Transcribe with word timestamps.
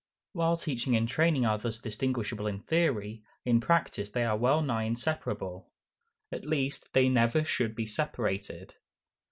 While 0.33 0.57
teaching 0.57 0.95
and 0.95 1.07
training 1.07 1.45
are 1.45 1.59
thus 1.59 1.77
distinguishable 1.77 2.47
in 2.47 2.61
theory, 2.63 3.21
in 3.45 3.59
practice 3.59 4.09
they 4.09 4.23
are 4.23 4.35
well 4.35 4.63
nigh 4.63 4.85
inseparable. 4.85 5.69
At 6.31 6.43
least, 6.43 6.93
they 6.93 7.07
never 7.07 7.43
should 7.43 7.75
be 7.75 7.85
separated. 7.85 8.73